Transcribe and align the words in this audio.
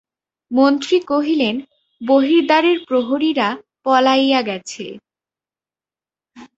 মন্ত্রী 0.51 0.97
কহিলেন, 1.11 1.55
বহির্দ্বারের 2.01 2.77
প্রহরীরা 2.87 3.47
পলাইয়া 3.83 4.41
গেছে। 4.41 4.85